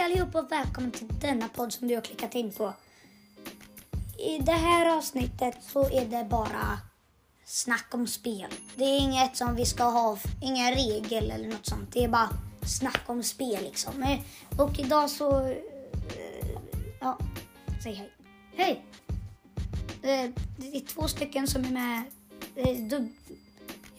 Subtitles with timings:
[0.00, 2.74] Hej allihopa och välkommen till denna podd som du har klickat in på.
[4.18, 6.78] I det här avsnittet så är det bara
[7.44, 8.50] snack om spel.
[8.76, 11.92] Det är inget som vi ska ha, ingen regel eller något sånt.
[11.92, 12.28] Det är bara
[12.62, 14.18] snack om spel liksom.
[14.58, 15.46] Och idag så...
[15.46, 15.56] Eh,
[17.00, 17.18] ja,
[17.82, 18.10] säg hej.
[18.56, 18.84] Hej!
[20.02, 22.02] Eh, det är två stycken som är med.
[22.54, 22.98] Eh,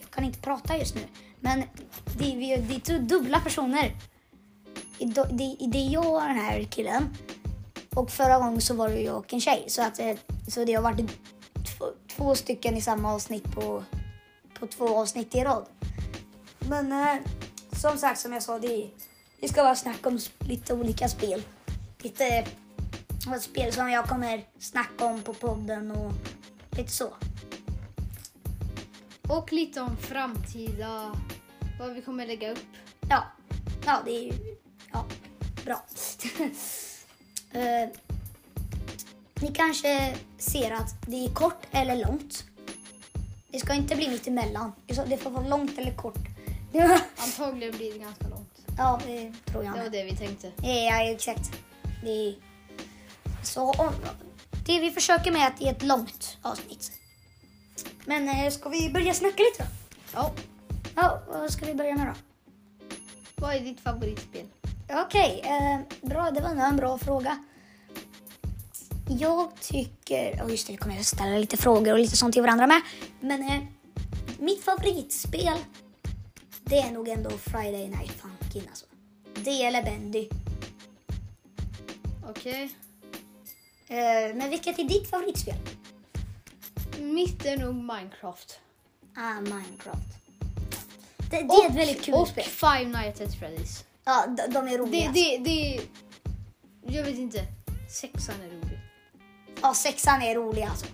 [0.00, 1.02] jag kan inte prata just nu.
[1.40, 1.62] Men
[2.18, 3.96] det är, det är två dubbla personer.
[5.06, 7.16] Det, det är jag och den här killen.
[7.94, 9.64] Och förra gången så var det jag och en tjej.
[9.68, 10.16] Så, att, eh,
[10.48, 11.10] så det har varit
[11.78, 11.84] två,
[12.16, 13.84] två stycken i samma avsnitt på,
[14.60, 15.66] på två avsnitt i rad.
[16.58, 17.16] Men eh,
[17.72, 18.90] som sagt, som jag sa, det,
[19.40, 21.42] det ska vara snack om lite olika spel.
[21.98, 22.26] Lite
[23.26, 26.12] eh, spel som jag kommer snacka om på podden och
[26.70, 27.08] lite så.
[29.28, 31.16] Och lite om framtida,
[31.80, 32.58] vad vi kommer lägga upp.
[33.08, 33.24] Ja,
[33.86, 34.32] ja det är ju
[34.92, 35.04] ja,
[35.64, 35.82] bra.
[37.54, 37.88] Eh,
[39.40, 42.44] ni kanske ser att det är kort eller långt.
[43.50, 44.72] Det ska inte bli mitt emellan.
[44.86, 46.18] Det får vara långt eller kort.
[47.16, 48.58] Antagligen blir det ganska långt.
[48.78, 50.52] ja, det tror jag Det var det vi tänkte.
[50.62, 51.50] Ja, exakt.
[52.04, 52.34] Det är...
[53.42, 53.94] Så om,
[54.66, 56.92] det vi försöker med är att det är ett långt avsnitt.
[58.04, 59.68] Men eh, ska vi börja snacka lite då?
[60.14, 60.32] Ja,
[60.94, 62.12] Ja, vad ska vi börja med då?
[63.36, 64.46] vad är ditt favoritspel?
[64.90, 66.30] Okej, eh, bra.
[66.30, 67.38] Det var en bra fråga.
[69.08, 70.42] Jag tycker...
[70.44, 72.80] Oh just det, vi kommer att ställa lite frågor och lite sånt till varandra med.
[73.20, 73.62] Men eh,
[74.38, 75.58] mitt favoritspel,
[76.64, 78.86] det är nog ändå Friday Night Funkin' alltså.
[79.34, 80.28] Det eller Bendy.
[82.30, 82.70] Okej.
[83.88, 85.56] Eh, men vilket är ditt favoritspel?
[87.00, 88.60] Mitt är nog Minecraft.
[89.16, 90.08] Ah, Minecraft.
[91.30, 92.44] Det, det är ett väldigt kul och spel.
[92.44, 93.84] Five Nights at Freddy's.
[94.04, 95.10] Ja, de, de är roliga.
[95.12, 95.80] Det, det, det...
[96.94, 97.44] Jag vet inte.
[98.00, 98.80] Sexan är rolig.
[99.62, 100.86] Ja, sexan är rolig alltså.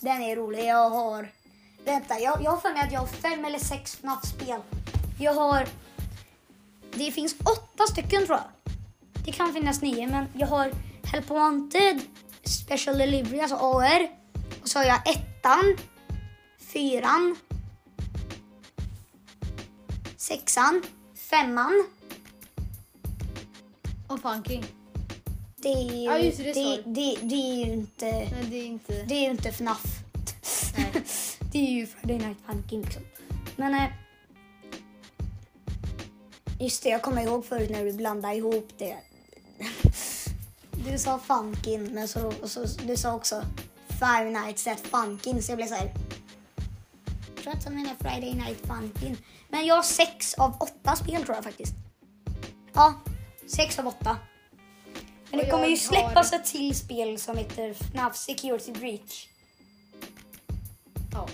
[0.00, 0.64] Den är rolig.
[0.64, 1.32] Jag har...
[1.84, 4.60] Vänta, jag, jag har för mig att jag har fem eller sex FNAF-spel.
[5.20, 5.68] Jag har...
[6.94, 8.74] Det finns åtta stycken tror jag.
[9.24, 10.72] Det kan finnas nio, men jag har
[11.04, 12.00] Help Wanted,
[12.44, 14.08] Special Delivery, alltså AR.
[14.62, 15.76] Och så har jag ettan,
[16.58, 17.36] fyran,
[20.16, 20.82] sexan,
[21.30, 21.86] femman.
[24.06, 24.64] Och Funking.
[25.56, 28.06] Det är ju, Ja, just det, det det, det, det är ju inte...
[28.06, 29.02] Nej, det är inte...
[29.02, 29.84] Det är ju inte FNAF.
[30.76, 31.04] Nej.
[31.52, 33.02] det är ju Friday Night Funkin' liksom.
[33.56, 33.74] Men...
[33.74, 33.90] Eh,
[36.60, 38.96] just det, jag kommer ihåg förut när du blandade ihop det.
[40.90, 43.42] du sa Funkin, men så, och så, du sa också
[43.88, 46.05] Five Nights at Funkin, så jag blev så här...
[47.46, 49.16] Jag tror att han menar Friday Night Funkin.
[49.48, 51.74] Men jag har sex av åtta spel tror jag faktiskt.
[52.74, 52.94] Ja,
[53.46, 54.18] sex av åtta.
[55.30, 59.28] Men det kommer ju släppas har- ett till spel som heter FNAF Security Breach.
[61.12, 61.28] Ja.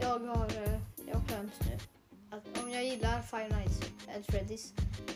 [0.00, 0.80] Jag har, eh,
[1.12, 1.78] jag glömt nu
[2.30, 4.72] att om jag gillar Five Nights at Freddy's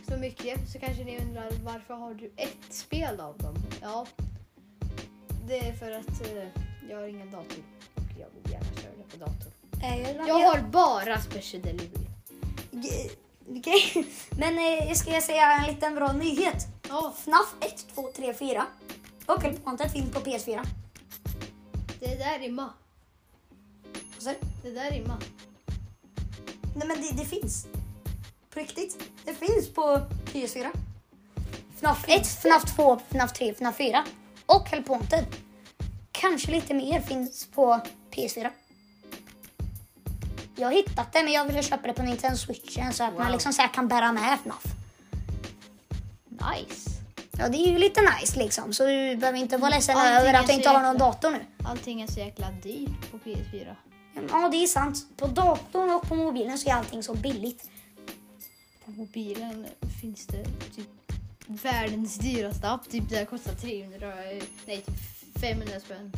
[0.09, 3.55] så mycket så kanske ni undrar varför har du ett spel av dem?
[3.83, 4.07] Ja,
[5.47, 6.49] det är för att eh,
[6.91, 7.63] jag har ingen dator
[7.95, 9.53] och jag vill gärna köra det på dator.
[9.83, 13.11] Eh, Jag har bara Special Delivery.
[13.59, 14.07] Okej,
[14.39, 14.59] men
[14.89, 16.67] eh, ska jag säga en liten bra nyhet?
[16.89, 18.67] Ja, FNAF 1, 2, 3, 4
[19.27, 20.67] och El Pontet finns på PS4.
[22.01, 22.71] det där rimmar.
[24.15, 24.37] Vad sa du?
[24.63, 25.17] Det där rimmar.
[26.77, 27.67] Nej men det, det finns.
[28.51, 28.99] På riktigt.
[29.25, 30.01] Det finns på
[30.33, 30.67] PS4.
[31.77, 34.05] FNAF 1, FNAF 2, FNAF 3, FNAF 4
[34.47, 35.29] och El Pontet.
[36.13, 37.81] Kanske lite mer finns på
[38.11, 38.51] PS4.
[40.59, 43.23] Jag har hittat det men jag ville köpa det på Nintendo Switchen så att man
[43.27, 43.33] Wow.
[43.33, 44.63] liksom så kan bära med FNAF.
[46.29, 46.91] Nice.
[47.39, 48.73] Ja, det är ju lite nice liksom.
[48.73, 51.31] Så du behöver inte vara ledsen Allting över att du inte har jäkla- någon dator
[51.31, 51.41] nu.
[51.65, 53.75] Allting är så jäkla dyrt på PS4.
[54.31, 54.97] Ja, det är sant.
[55.17, 57.69] På datorn och på mobilen så är allting så billigt.
[58.85, 59.67] På mobilen
[60.01, 60.45] finns det
[60.77, 60.89] typ
[61.47, 62.91] världens dyraste app.
[62.91, 64.13] Typ där kostar 300,
[64.67, 64.97] nej typ
[65.41, 66.13] 500 spänn.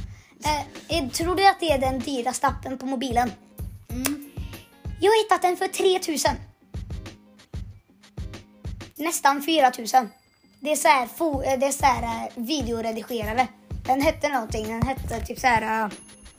[0.89, 3.33] Eh, tror du att det är den dyraste appen på mobilen?
[3.89, 4.30] Mm.
[5.01, 6.31] Jag har hittat den för 3000.
[8.97, 10.09] Nästan 4000.
[10.61, 13.49] Det är så här, fo- eh, det är så här eh, videoredigerare.
[13.87, 14.69] Den hette någonting.
[14.69, 15.85] Den hette typ så här...
[15.85, 15.91] Eh,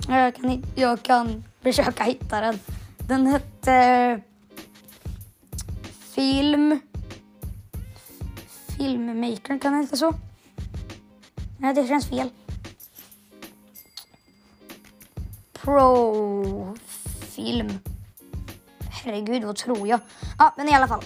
[0.09, 2.59] jag kan, jag kan försöka hitta den.
[2.97, 4.21] Den hette...
[6.15, 6.79] Film...
[8.77, 10.13] Filmmaker, kan den heta så?
[11.57, 12.29] Nej, det känns fel.
[15.53, 16.77] Pro
[17.29, 17.79] film.
[19.03, 19.99] Herregud, vad tror jag?
[20.37, 21.03] Ja, men i alla fall.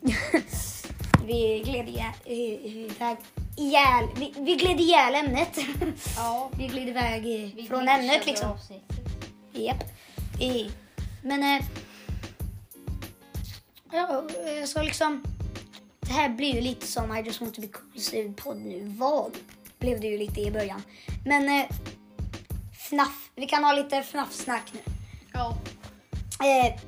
[1.26, 2.12] vi gled iväg,
[3.56, 5.58] ihjäl vi, vi gled ihjäl ämnet.
[6.16, 6.50] Ja.
[6.56, 8.58] vi gled iväg Vi från glitchade ämnet liksom.
[9.52, 9.82] Japp.
[10.40, 10.70] Eh,
[11.22, 11.42] Men...
[11.42, 11.66] Eh,
[13.92, 15.24] ja, eh, så liksom...
[16.00, 18.84] Det här blir ju lite som I just want to be cool podd nu.
[18.84, 19.36] Vad
[19.78, 20.82] blev det ju lite i början.
[21.24, 21.48] Men...
[21.48, 21.66] Eh,
[22.72, 23.30] FNAF.
[23.34, 24.80] Vi kan ha lite FNAF-snack nu.
[25.32, 25.56] Ja.
[26.40, 26.80] Eh,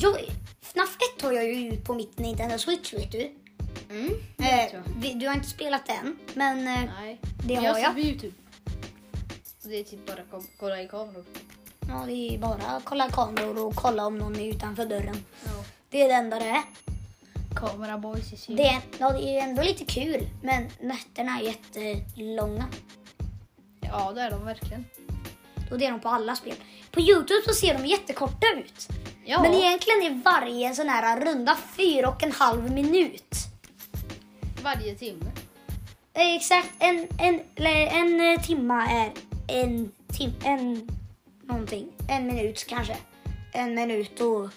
[0.00, 0.16] jo,
[0.62, 3.34] FNAF 1 har jag ju på mitt Nintendo Switch vet du.
[3.90, 4.12] Mm.
[4.38, 7.20] Eh, vi, du har inte spelat den, men eh, Nej.
[7.22, 7.80] det Men har jag.
[7.80, 7.84] jag.
[7.86, 8.34] ser på Youtube.
[9.62, 11.24] Det är typ bara kom, kolla i kameror.
[11.88, 15.24] Ja, det är bara kolla kameror och kolla om någon är utanför dörren.
[15.44, 15.64] Ja.
[15.90, 16.62] Det är det enda det är.
[17.56, 18.56] Kamera boys is here.
[18.56, 22.68] Det är, ja, det är ändå lite kul, men nätterna är jättelånga.
[23.80, 24.84] Ja, det är de verkligen.
[25.70, 26.54] Och det är de på alla spel.
[26.90, 28.88] På Youtube så ser de jättekorta ut.
[29.30, 29.42] Ja.
[29.42, 33.34] Men egentligen är varje sån här runda fyra och en halv minut.
[34.62, 35.30] Varje timme.
[36.14, 39.12] Eh, Exakt, en, en, eller en eh, timma är
[39.48, 40.88] en tim, en
[41.42, 41.88] någonting.
[42.08, 42.96] En minut kanske.
[43.52, 44.50] En minut och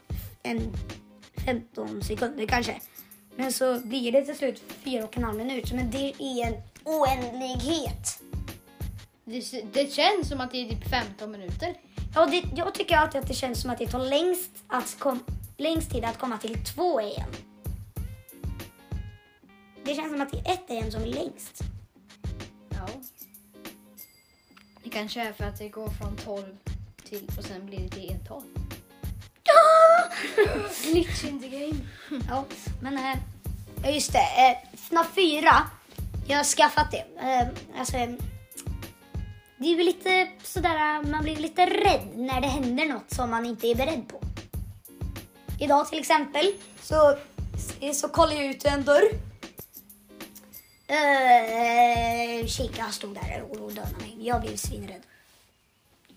[0.44, 0.74] en
[1.46, 2.82] 15 sekunder kanske.
[3.36, 5.74] Men så blir det till slut fyra och en halv minut.
[5.74, 8.22] Men det är en oändlighet.
[9.26, 11.76] Det, det känns som att det är typ 15 minuter.
[12.16, 15.24] Ja, det, jag tycker alltid att det känns som att det tar längst, att kom,
[15.58, 17.32] längst tid att komma till två EM.
[19.84, 21.62] Det känns som att det är ett EM som är längst.
[22.70, 22.88] Ja.
[24.84, 26.58] Det kanske är för att det går från 12
[27.10, 28.44] till och sen blir det till ental.
[30.84, 31.80] Glitch in the game.
[32.30, 32.46] Ja,
[32.82, 33.18] men eh,
[33.84, 34.20] ja, just det.
[34.20, 35.52] Eh, FNAF 4,
[36.28, 37.06] jag har skaffat det.
[37.20, 37.48] Eh,
[37.80, 38.10] alltså, eh,
[39.62, 43.46] det är väl lite sådär, man blir lite rädd när det händer något som man
[43.46, 44.22] inte är beredd på.
[45.60, 47.18] Idag till exempel så,
[47.94, 49.04] så kollar jag ut en dörr.
[50.88, 54.16] Eh, Chica stod där och dödade mig.
[54.20, 55.02] Jag blev svinrädd.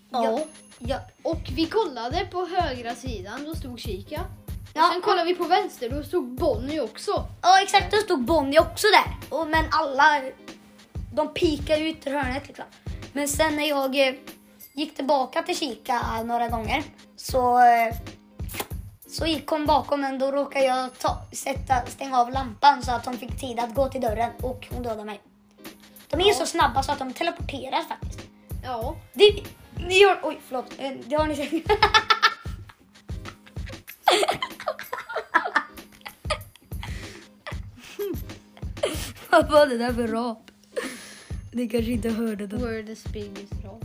[0.09, 0.23] Ja.
[0.23, 0.41] Jag,
[0.79, 4.25] jag, Och vi kollade på högra sidan, då stod Kika.
[4.73, 4.87] Ja.
[4.87, 7.27] Och sen kollade vi på vänster, då stod Bonnie också.
[7.41, 9.37] Ja exakt, då stod Bonnie också där.
[9.37, 10.21] Och, men alla,
[11.13, 12.65] de pikade ut ur hörnet liksom.
[13.15, 14.15] Men sen när jag eh,
[14.73, 16.83] gick tillbaka till kika några gånger
[17.15, 17.95] så, eh,
[19.07, 23.05] så gick hon bakom men då råkade jag ta, sätta, stänga av lampan så att
[23.05, 25.21] hon fick tid att gå till dörren och hon dödade mig.
[26.09, 26.33] De är Ja.
[26.33, 28.19] så snabba så att de teleporteras faktiskt.
[28.63, 28.95] Ja.
[29.13, 29.43] Det,
[29.87, 31.51] ni gör, oj förlåt, Eh, det har ni sett.
[39.29, 40.51] Vad var det där för rap?
[41.55, 42.57] Ni kanske inte hörde det.
[42.57, 43.83] Where the biggest rap.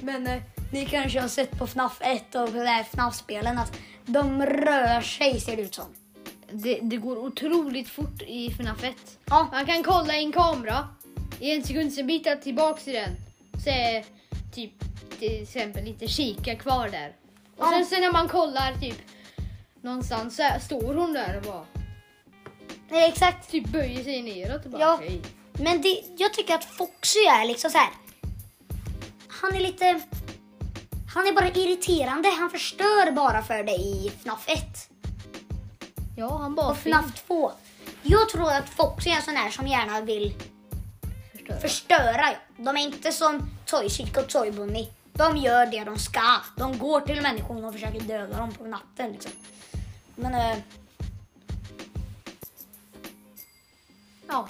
[0.00, 0.42] Men eh,
[0.72, 2.48] ni kanske har sett på FNAF 1 och
[2.90, 3.72] FNAF-spelen att
[4.06, 5.84] de rör sig ser det ut som.
[6.52, 8.94] Det, det går otroligt fort i FNAF 1.
[9.24, 10.88] Ja, Man kan kolla i en kamera
[11.40, 13.10] i en sekund, sen byta tillbaks till den.
[13.64, 14.04] Så är
[14.54, 14.72] typ
[15.18, 17.08] till exempel lite kika kvar där.
[17.56, 17.70] Och Ja.
[17.70, 18.98] sen, sen när man kollar typ
[19.80, 21.66] någonstans så står hon där och bara
[22.90, 23.50] nej, exakt.
[23.50, 24.98] typ böjer sig neråt och bara Ja.
[25.02, 25.20] hej.
[25.52, 27.90] Men det, jag tycker att Foxy är liksom så här.
[29.28, 30.00] Han är lite...
[31.14, 32.28] Han är bara irriterande.
[32.28, 34.58] Han förstör bara för dig i FNAF 1.
[36.16, 37.52] Ja, han bara Och FNAF 2.
[38.02, 40.34] Jag tror att Foxy är en sån här som gärna vill
[41.32, 41.56] förstör.
[41.60, 42.30] förstöra.
[42.32, 42.36] ja.
[42.56, 44.88] De är inte som Toy Chic och Toy Bunny.
[45.12, 46.40] De gör det de ska.
[46.56, 49.12] De går till människor och försöker döda dem på natten.
[49.12, 49.32] Liksom.
[50.14, 50.34] Men...
[50.34, 50.58] eh,
[54.28, 54.48] Ja.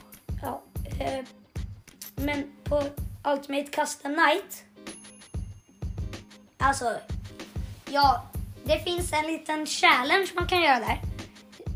[1.03, 1.25] Eh,
[2.15, 2.83] men på
[3.25, 4.65] Ultimate Custom Night.
[6.59, 6.97] Alltså,
[7.91, 8.27] ja,
[8.65, 11.01] det finns en liten challenge man kan göra där.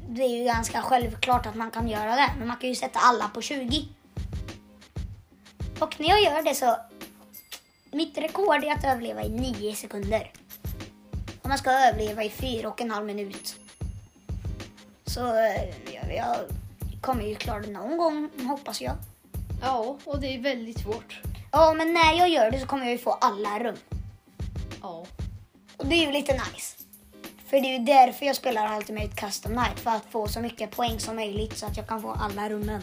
[0.09, 2.99] Det är ju ganska självklart att man kan göra det, men man kan ju sätta
[2.99, 3.89] alla på 20.
[5.81, 6.77] Och när jag gör det så,
[7.93, 10.33] mitt rekord är att överleva i 9 sekunder.
[11.43, 13.57] Och man ska överleva i fyra och en halv minut.
[15.07, 16.37] Så eh, jag, jag
[17.01, 18.97] kommer ju klara det någon gång, hoppas jag
[19.63, 21.21] ja, och det är väldigt svårt.
[21.53, 23.77] Ja, men när jag gör det så kommer jag ju få alla rum.
[24.83, 25.07] Ja.
[25.77, 26.77] Och det är ju lite nice.
[27.47, 29.81] För det är ju därför jag spelar Ultimate Custom Night.
[29.81, 32.83] För att få så mycket poäng som möjligt så att jag kan få alla rummen.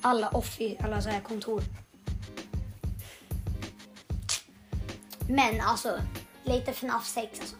[0.00, 1.62] Alla offi, alla så här kontor.
[5.28, 5.98] Men alltså,
[6.44, 7.56] lite FNAF 6 alltså.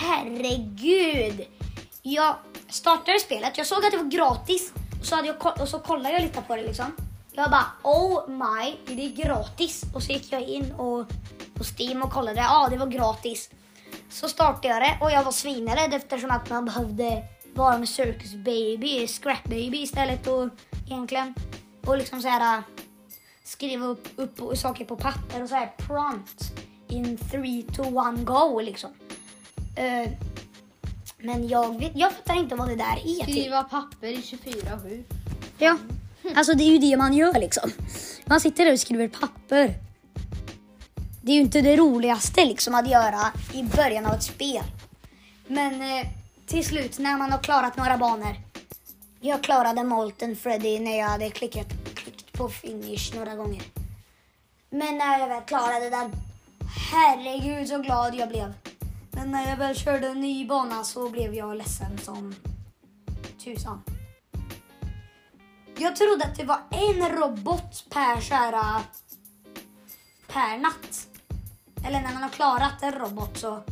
[0.00, 1.46] Herregud!
[2.02, 2.36] Jag
[2.68, 4.72] startade spelet, jag såg att det var gratis.
[5.00, 6.92] Och så, hade jag, och så kollade jag lite på det liksom.
[7.38, 9.84] Jag bara oh my, det är gratis.
[9.94, 11.06] Och så gick jag in och,
[11.54, 13.50] på Steam och kollade, ja det var gratis.
[14.10, 17.22] Så startade jag det och jag var svinrädd eftersom att man behövde
[17.54, 20.48] vara med Circus Baby, Scrap Baby istället och
[20.86, 21.34] egentligen.
[21.86, 22.62] Och liksom så här
[23.44, 26.52] skriva upp, upp saker på papper och så här prompt
[26.88, 28.90] in three to one go liksom.
[29.76, 30.10] Eh,
[31.18, 33.34] men jag, vet, jag fattar inte vad det där är till.
[33.34, 35.04] Skriva papper i 24-7.
[35.58, 35.76] Ja,
[36.34, 37.70] alltså det är ju det man gör liksom.
[38.24, 39.74] Man sitter där och skriver papper.
[41.22, 44.62] Det är ju inte det roligaste liksom att göra i början av ett spel.
[45.46, 46.06] Men eh,
[46.46, 48.36] till slut när man har klarat några banor.
[49.20, 53.62] Jag klarade Molten Freddy när jag hade klickat, klickat på finish några gånger.
[54.70, 56.12] Men när jag väl klarade den,
[56.92, 58.54] herregud så glad jag blev.
[59.10, 62.34] Men när jag väl körde en ny bana så blev jag ledsen som
[63.44, 63.82] tusan.
[65.78, 68.82] Jag trodde att det var en robot per så
[70.28, 71.06] per natt.
[71.86, 73.62] Eller när man har klarat en robot så,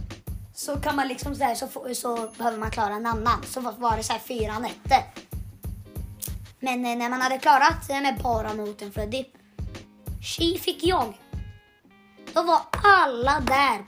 [0.55, 3.43] så kan man liksom så, här, så, få- så behöver man klara en annan.
[3.47, 5.03] Så var- det så här fyra nätter.
[6.61, 9.25] Men eh, när man hade klarat det med bara moten Freddy,
[10.23, 11.21] tji fick jag.
[12.33, 13.85] Då var alla där.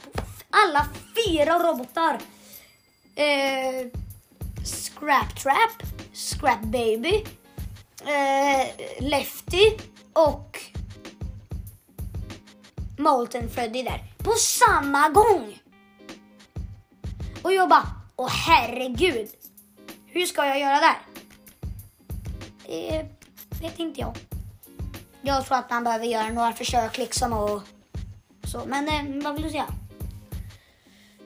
[0.49, 0.85] Alla
[1.15, 2.19] fyra robotar.
[3.15, 3.87] Eh,
[4.65, 5.83] Scrap Trap,
[6.13, 7.25] Scrap Baby,
[8.01, 8.67] eh,
[8.99, 9.71] Lefty
[10.13, 10.59] och
[12.97, 15.59] Molten Freddy där på samma gång.
[17.41, 19.29] Och jag bara, åh herregud,
[20.07, 20.97] hur ska jag göra där?
[22.67, 23.05] Det
[23.61, 24.15] vet inte jag.
[25.21, 27.61] Jag tror att man behöver göra några försök liksom och
[28.43, 28.61] så.
[28.65, 29.67] Men eh, vad vill du säga?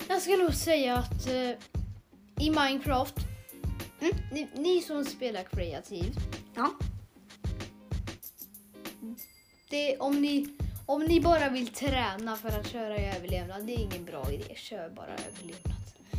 [0.07, 1.49] Jag ska nog säga att eh,
[2.39, 3.15] i Minecraft,
[4.01, 4.15] Mm.
[4.31, 6.17] ni, ni som spelar kreativt,
[6.55, 6.69] Ja.
[9.69, 10.47] det, om, ni,
[10.85, 14.55] om ni bara vill träna för att köra i överlevnad, det är ingen bra idé.
[14.55, 15.73] Kör bara överlevnad.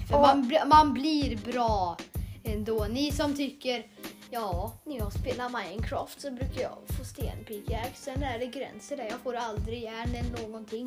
[0.09, 1.97] För Och- man, man blir bra
[2.45, 2.87] ändå.
[2.91, 3.87] Ni som tycker,
[4.31, 7.91] ja, när jag spelar Minecraft så brukar jag få stenpickaxe.
[7.95, 9.05] Sen är det gränser där.
[9.05, 10.87] Jag får aldrig järn eller någonting.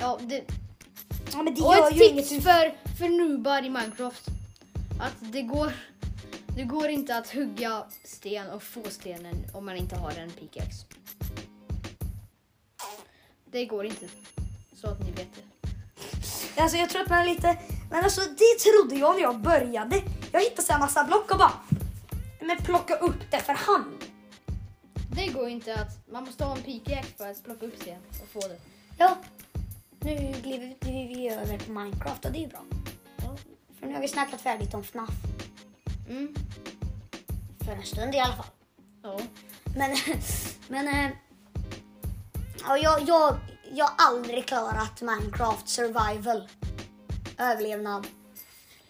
[0.00, 0.42] Ja, det,
[1.32, 2.44] ja det och ett tips inget.
[2.44, 4.26] för, för noobar i Minecraft.
[5.00, 5.72] Att det går,
[6.60, 10.86] det går inte att hugga sten och få stenen om man inte har en pickaxe.
[13.44, 14.08] Det går inte.
[14.74, 16.62] Så att ni vet det.
[16.62, 17.58] Alltså jag tror att man är lite...
[17.90, 20.02] Men alltså det trodde jag när jag började.
[20.32, 21.52] Jag hittade så här massa block och bara...
[22.40, 24.04] Men plocka upp det för hand.
[25.14, 26.08] Det går inte att...
[26.12, 28.60] Man måste ha en pickaxe för att plocka upp sten och få det.
[28.98, 29.16] Ja.
[30.00, 32.64] Nu glider vi över på Minecraft och det är bra.
[33.80, 35.10] För nu har vi snackat färdigt om FNAF.
[36.10, 36.34] Mm.
[37.70, 38.46] För en stund i alla fall.
[39.02, 39.20] Ja.
[39.76, 39.96] Men,
[40.68, 41.10] men eh,
[42.64, 43.36] ja, jag, jag,
[43.72, 46.48] jag har aldrig klarat Minecraft survival.
[47.38, 48.06] Överlevnad.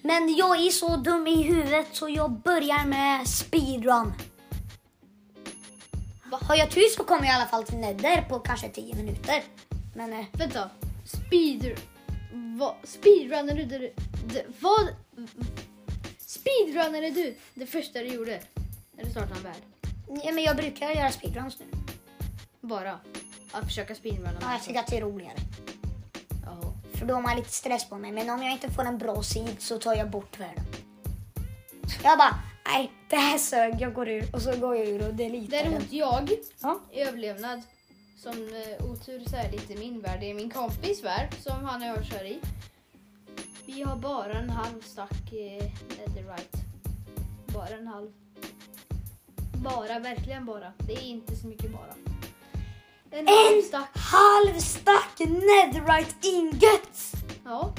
[0.03, 4.13] Men jag är så dum i huvudet så jag börjar med speedrun.
[6.31, 9.43] Har jag tur så kommer jag i alla fall till Nether på kanske 10 minuter.
[9.95, 10.71] Men eh, Vänta.
[11.05, 11.79] Speed...
[12.59, 13.93] Va, speedrunnade du det,
[14.27, 14.89] det, Vad...
[16.19, 18.41] Speedrunnade du det första du gjorde?
[19.05, 19.63] Du startade en värld?
[20.25, 21.67] ja, men jag brukar göra speedruns nu.
[22.61, 22.99] Bara
[23.53, 24.39] att försöka speedrunna.
[24.41, 25.37] Ja, jag tycker att det är roligare.
[26.45, 26.73] Jaha.
[26.95, 28.13] För då har man lite stress på mig.
[28.13, 30.65] Men om jag inte får en bra sid så tar jag bort världen.
[32.05, 32.35] Jag bara,
[32.67, 34.35] nej det här sög, jag går ur.
[34.35, 35.65] Och så går jag ur och deletar den.
[35.65, 36.31] Däremot jag
[36.61, 36.81] Ja.
[36.93, 37.63] i överlevnad,
[38.17, 41.65] som eh, otur så är det inte min värld, det är min kompis värld som
[41.65, 42.41] han och jag kör i.
[43.67, 45.65] Vi har bara en halv stack eh,
[45.99, 46.59] netherite.
[47.47, 48.11] Bara en halv.
[49.61, 50.73] Bara, verkligen bara.
[50.79, 51.95] Det är inte så mycket bara.
[53.11, 53.91] En halv stack.
[53.95, 57.13] halv stack netherite ingots!
[57.45, 57.75] Ja.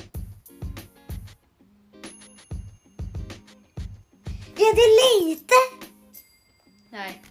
[4.56, 5.54] Är det lite?
[6.90, 7.22] Nej.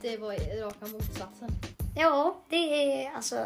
[0.00, 1.50] Det var raka motsatsen.
[1.96, 3.36] Ja, det är alltså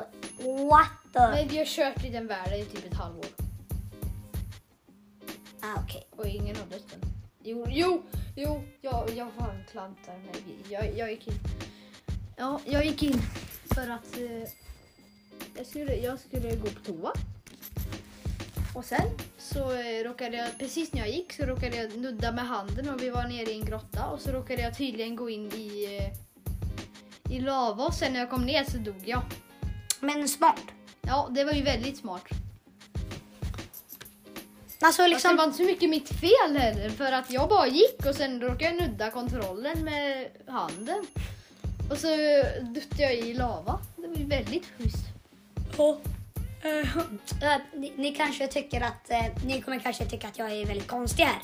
[0.45, 1.19] what the...
[1.19, 3.27] Men vi har kört i den världen i typ ett halvår.
[5.61, 6.07] Ah, okej.
[6.11, 7.01] Och ingen har dött än.
[7.43, 8.03] Jo, jo,
[8.37, 10.19] jo, jag, jag har en klant där.
[10.33, 11.35] Nej, vi- jag, jag gick in.
[12.37, 13.21] Ja, jag gick in
[13.75, 14.49] för att eh,
[15.57, 17.13] jag, skulle, jag skulle gå på toa.
[18.75, 19.03] Och sen
[19.39, 23.03] så eh, råkade jag, precis när jag gick så råkade jag nudda med handen och
[23.03, 27.33] vi var nere i en grotta och så råkade jag tydligen gå in i, eh,
[27.37, 29.23] i lava och sen när jag kom ner så dog jag.
[30.01, 30.63] Men smart.
[31.03, 32.25] Ja, det var ju väldigt smart.
[34.83, 35.11] Alltså Liksom...
[35.11, 35.31] liksom...
[35.31, 38.41] Det var inte så mycket mitt fel heller för att jag bara gick och sen
[38.41, 41.07] råkade jag nudda kontrollen med handen.
[41.91, 42.17] Och så
[42.63, 43.81] duttade jag i lava.
[43.97, 45.05] Det var väldigt schysst.
[45.77, 45.99] Ja.
[46.63, 46.97] Eh,
[47.43, 50.89] eh, ni, ni kanske tycker att, eh, ni kommer kanske tycka att jag är väldigt
[50.89, 51.43] konstig här.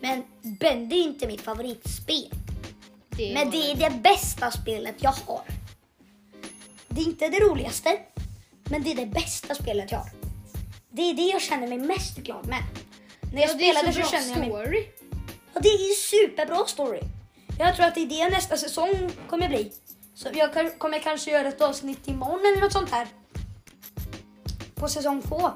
[0.00, 0.22] Men
[0.60, 2.30] Bendy är inte mitt favoritspel.
[3.10, 5.42] Det Men det är det bästa spelet jag har.
[6.88, 7.98] Det är inte det roligaste,
[8.70, 10.10] men det är det bästa spelet jag har.
[10.96, 12.62] Det är det jag känner mig mest glad med.
[13.32, 14.48] När jag ja, det är spelade så så, bra kände jag mig...
[14.48, 14.86] story.
[15.54, 17.00] Ja, det är superbra story.
[17.58, 19.72] Jag tror att det är det nästa säsong kommer bli.
[20.14, 23.06] Så jag kommer kanske göra ett avsnitt imorgon eller något sånt här.
[24.74, 25.50] På säsong två.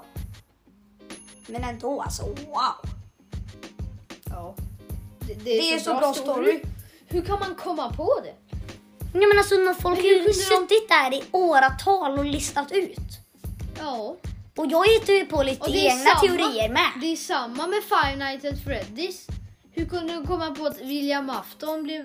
[1.46, 2.90] Men ändå alltså, wow.
[4.24, 4.54] Ja.
[5.20, 6.62] Det, Det är så bra story.
[7.08, 8.34] Hur kan man komma på det?
[9.14, 12.72] Ja, men alltså, folk Men har ju kunde de- suttit där i åratal och listat
[12.72, 12.98] ut.
[13.78, 14.16] Ja.
[14.60, 16.90] Och jag hittar ju på lite egna samma- teorier med.
[17.00, 19.30] Det är samma med Five Nights at Freddy's.
[19.72, 22.04] Hur kunde de komma på att William Afton blev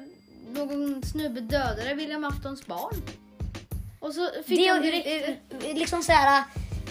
[0.50, 2.96] någon snubbe dödade William Aftons barn?
[4.00, 5.08] Och så fick Det de är direkt...
[5.64, 6.44] eh, eh, liksom så här,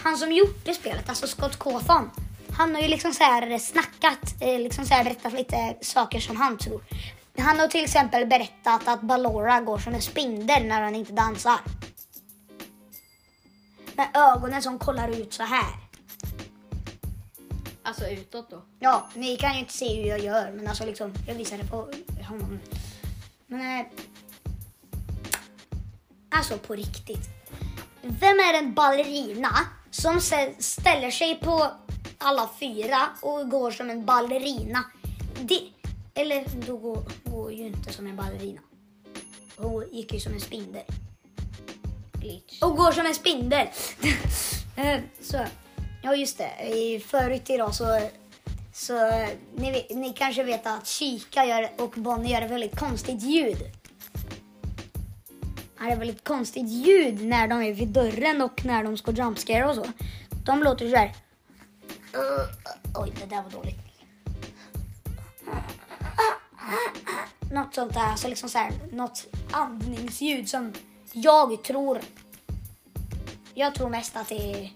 [0.03, 2.11] han som gjorde spelet, alltså Scott Cawthon.
[2.59, 6.37] Han har ju liksom så här snackat, eh, liksom så här berättat lite saker som
[6.37, 6.81] han tror.
[7.39, 11.59] Han har till exempel berättat att Ballora går som en spindel när han inte dansar.
[13.97, 15.75] Med ögonen som kollar ut så här.
[17.83, 18.63] Alltså utåt då.
[18.79, 21.65] Ja, ni kan ju inte se hur jag gör, men alltså liksom, jag visar det
[21.65, 21.93] på
[22.29, 22.59] honom.
[23.47, 23.81] Men...
[23.81, 23.87] Eh,
[26.31, 27.29] alltså på riktigt.
[28.03, 29.51] Vem är en ballerina
[29.91, 30.21] som
[30.59, 31.71] ställer sig på
[32.19, 34.85] alla fyra och går som en ballerina?
[35.41, 35.61] Det,
[36.15, 38.61] eller då går, går ju inte som en ballerina.
[39.57, 40.85] Hon gick ju som en spindel.
[42.25, 42.63] Glitch.
[42.63, 43.67] Och går som en spindel.
[44.77, 45.45] Eh, så.
[46.03, 47.01] Ja, just det.
[47.07, 48.01] Förut idag så...
[48.73, 48.95] så
[49.57, 53.59] ni, ni kanske vet att Chica gör, och Bonnie gör ett väldigt konstigt ljud.
[55.79, 59.13] Det är ett väldigt konstigt ljud när de är vid dörren och när de ska
[59.13, 59.87] jumpscare och så.
[60.45, 61.07] De låter så här.
[62.15, 63.79] Eh, oj, det där var dåligt.
[67.53, 70.73] Något sånt där, alltså liksom så här, något andningsljud som
[71.13, 72.01] jag tror
[73.55, 74.71] jag tror mest att det är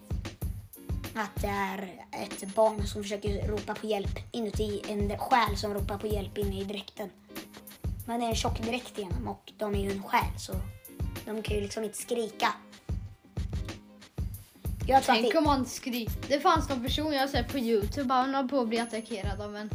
[1.15, 5.99] att det är ett barn som försöker ropa på hjälp inuti en själ som ropar
[5.99, 7.11] på hjälp inne i dräkten.
[8.07, 10.53] Det är en tjock dräkt igenom och de är ju en själ så
[11.27, 12.55] de kan ju liksom inte skrika.
[14.87, 16.29] Jag tror Tänk det, om han skriker.
[16.29, 19.57] Det fanns någon person jag sett på Youtube, han höll på att bli attackerad av
[19.57, 19.71] en,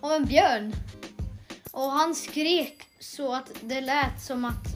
[0.00, 0.72] av en björn.
[1.72, 4.66] Och han skrek så att det lät som att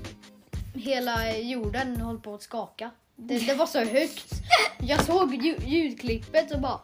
[0.75, 2.91] hela jorden höll på att skaka.
[3.17, 4.33] Det, det var så högt.
[4.81, 6.81] Jag såg lju- ljudklippet och bara...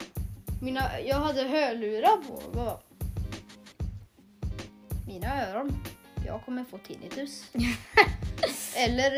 [0.62, 2.42] Mina, jag hade hörlurar på.
[2.52, 2.78] Bara,
[5.06, 5.84] mina öron.
[6.26, 7.44] Jag kommer få tinnitus.
[8.76, 9.12] eller,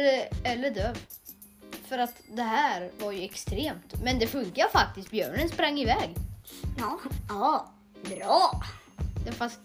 [0.45, 0.99] eller döv.
[1.89, 4.03] För att det här var ju extremt.
[4.05, 5.11] Men det funkar faktiskt.
[5.11, 6.11] Björnen sprang iväg.
[6.79, 6.99] ja,
[7.29, 7.73] ja,
[8.05, 8.63] bra.
[9.25, 9.61] Det Fast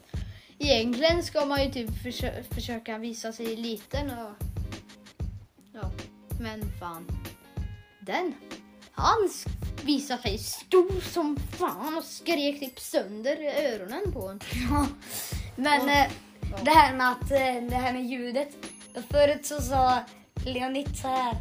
[0.57, 4.31] egentligen ska man ju typ försö- försöka visa sig liten och...
[5.73, 5.91] Ja,
[6.39, 7.05] men fan.
[8.09, 8.33] Den.
[8.91, 9.29] Han
[9.83, 14.39] visade sig stor som fan och skrek typ sönder öronen på en.
[14.69, 14.85] Ja,
[15.55, 16.11] men Och- eh,
[16.63, 18.49] det här med att eh, det här med ljudet.
[19.11, 19.99] Förut så sa
[20.45, 21.35] Leonid så här.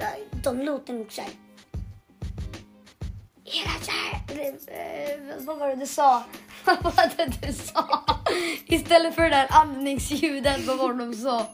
[0.00, 1.30] Eh, De låter nog så här.
[3.44, 4.50] Hela så här.
[4.68, 6.24] eh, Vad var det du sa?
[6.64, 8.04] Vad var det du sa?
[8.66, 11.46] Istället för det där andningsljudet, vad var det de sa?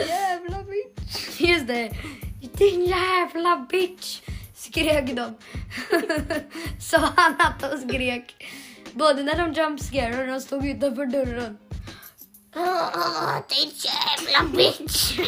[0.00, 1.40] Jävla bitch.
[1.40, 1.92] Just det.
[2.52, 4.20] Din jävla bitch!
[4.54, 5.34] Skrek de.
[6.80, 8.44] Sa han att de skrek.
[8.92, 11.58] Både när de jumpscare och när de stod utanför dörren.
[13.48, 15.18] Din jävla bitch!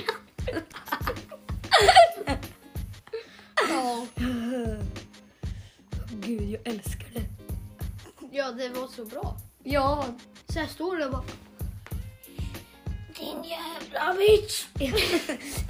[3.68, 4.06] Ja.
[6.10, 7.24] Gud, jag älskar det.
[8.30, 9.36] ja, det var så bra.
[9.62, 10.04] Ja.
[10.48, 11.22] Så jag stod där och bara...
[13.18, 14.66] Din jävla bitch!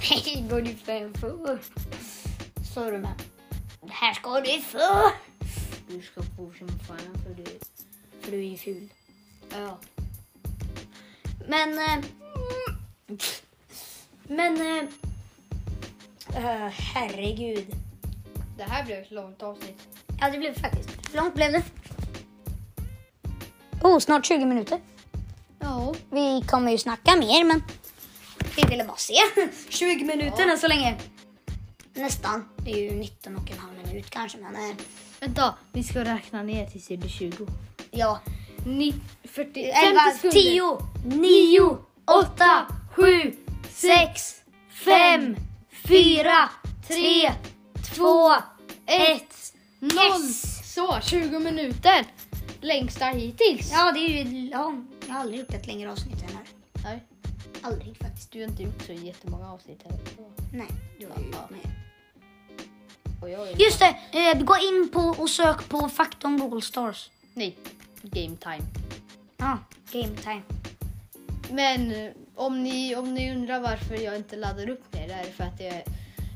[0.09, 1.59] Nej, går du fan för?
[2.73, 3.13] Sa du med.
[3.81, 5.11] Det här ska du få!
[5.87, 7.65] Du ska få som fan för det.
[8.21, 8.89] För du är ful.
[9.51, 9.77] Ja.
[11.47, 11.79] Men...
[11.79, 12.05] Eh,
[14.27, 14.61] men...
[14.61, 14.89] Eh,
[16.35, 17.75] eh, herregud.
[18.57, 19.81] Det här blev ett långt avsnitt.
[20.21, 20.89] Ja, det blev faktiskt.
[21.11, 21.63] Hur långt blev det?
[23.81, 24.79] Oh, snart 20 minuter.
[25.65, 25.93] Ja.
[26.09, 27.63] Vi kommer ju snacka mer, men
[28.55, 29.13] vi ville bara se.
[29.69, 30.97] 20 minuter än så länge.
[31.93, 32.49] Nästan.
[32.57, 34.75] Det är ju 19 och en halv minut kanske, men eh,
[35.19, 37.47] Vänta, vi ska räkna ner tills det blir 20.
[37.91, 38.19] ja.
[38.65, 40.31] Ni, 40, 11, 50 sekunder.
[40.31, 40.77] 10,
[41.17, 43.35] 9, 8, 7,
[43.69, 44.35] 6,
[44.85, 45.35] 5,
[45.87, 46.49] 4,
[46.87, 47.31] 3,
[47.95, 48.31] 2,
[48.85, 49.23] 1,
[49.79, 50.21] Noll.
[50.21, 50.73] Yes!
[50.73, 52.05] Så, 20 minuter.
[52.61, 53.71] Längsta hittills.
[53.71, 54.47] Ja, det är ju...
[54.49, 54.75] Ja,
[55.07, 56.45] jag har aldrig gjort ett längre avsnitt än här.
[56.83, 57.03] Nej,
[57.61, 58.31] Aldrig faktiskt.
[58.31, 59.99] du har inte gjort så jättemånga avsnitt heller.
[60.53, 60.67] Nej,
[60.99, 61.71] du har ju gjort mer.
[63.57, 67.09] Just det, eh, gå in på och sök på fakta om Google Stars.
[67.33, 67.57] Nej,
[68.01, 68.63] game time.
[69.37, 69.57] Ja,
[69.91, 70.41] game time.
[71.51, 75.23] Men eh, om ni, om ni undrar varför jag inte laddar upp mer, det är
[75.23, 75.83] för att det,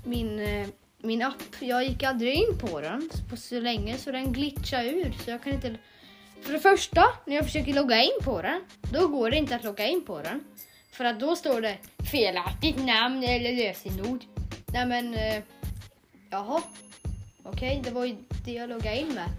[0.06, 4.34] min, eh, min app, jag gick aldrig in på den på så länge så den
[4.34, 5.16] glitchar ur.
[5.26, 5.76] Så jag kan inte...
[6.42, 8.62] För det första, när jag försöker logga in på den,
[8.94, 10.44] då går det inte att logga in på den.
[10.92, 11.78] För att då står det
[12.12, 14.24] felaktigt namn eller lösenord.
[14.74, 15.44] Nej men, eh,
[16.30, 16.62] jaha.
[17.44, 19.30] Okej, det var ju det jag loggade in med.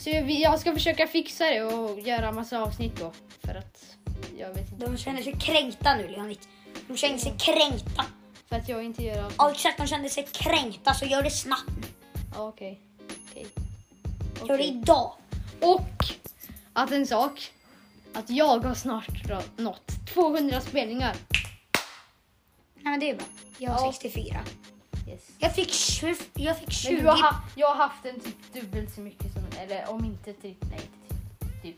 [0.00, 3.12] Så jag, jag ska försöka fixa det och göra massa avsnitt då.
[3.44, 3.96] För att
[4.38, 4.86] jag vet inte.
[4.86, 6.38] De känner sig kränkta nu, Leonid.
[6.88, 8.04] De känner sig kränkta.
[8.48, 9.36] För att jag inte gör avsnitt.
[9.38, 9.78] Ja, exakt.
[9.78, 11.70] De känner sig kränkta, så gör det snabbt.
[12.36, 12.80] Okej.
[13.30, 13.46] Okej.
[14.48, 15.12] Gör det idag.
[15.60, 16.25] Och
[16.76, 17.52] att en sak.
[18.14, 19.08] Att jag har snart
[19.56, 21.16] nått 200 spelningar.
[22.74, 23.26] Nej, men det är bra.
[23.58, 23.92] Jag har Ja.
[23.92, 24.40] 64.
[25.08, 25.20] Yes.
[25.38, 26.16] Jag fick 20.
[26.34, 26.92] Jag fick 20.
[26.92, 30.04] Men du har, ha, jag har haft en typ dubbelt så mycket som, eller om
[30.04, 31.76] inte typ, nej typ, typ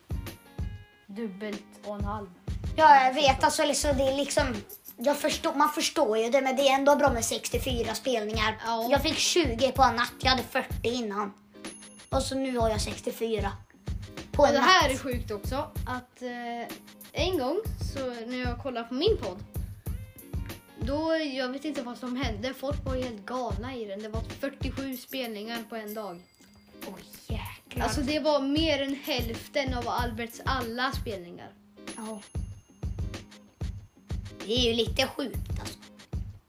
[1.06, 2.26] dubbelt och en halv.
[2.76, 3.44] Ja, jag vet.
[3.44, 4.56] Alltså, liksom, det är liksom...
[4.96, 8.56] Jag förstår, man förstår ju det, men det är ändå bra med 64 spelningar.
[8.66, 8.88] Ja.
[8.90, 10.12] Jag fick 20 på en natt.
[10.20, 11.32] Jag hade 40 innan.
[12.08, 13.52] Och så nu har jag 64.
[14.38, 14.70] På Och en det natt.
[14.70, 16.76] här är sjukt också att eh,
[17.12, 17.58] en gång
[17.94, 19.38] så när jag kollade på min podd
[20.80, 24.02] då, jag vet inte vad som hände, folk var helt galna i den.
[24.02, 26.20] Det var 47 spelningar på en dag.
[26.86, 27.84] Oj, jäklar.
[27.84, 31.50] Alltså det var mer än hälften av Alberts alla spelningar.
[31.96, 32.20] Ja.
[34.46, 35.78] Det är ju lite sjukt alltså.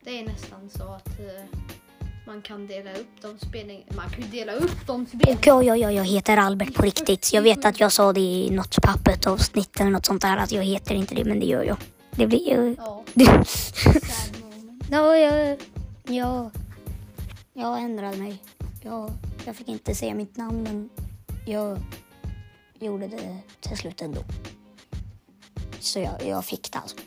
[0.03, 1.59] Det är nästan så att eh,
[2.29, 3.95] man kan dela upp de spelningarna.
[3.95, 5.55] Man kan ju dela upp de spelningarna.
[5.55, 7.33] Och ja, ja, jag heter Albert på riktigt.
[7.33, 10.51] Jag vet att jag sa det i något pappet avsnitt eller något sånt där att
[10.51, 11.77] jag heter inte det, men det gör jag.
[12.11, 12.75] Det blir ju...
[12.77, 13.03] Ja.
[14.91, 15.57] Ja, jag,
[16.07, 16.51] jag,
[17.53, 18.43] jag ändrade mig.
[18.83, 19.11] Jag,
[19.45, 20.89] jag fick inte säga mitt namn, men
[21.45, 21.79] jag
[22.79, 24.21] gjorde det till slut ändå.
[25.79, 26.97] Så jag, jag fick det alltså.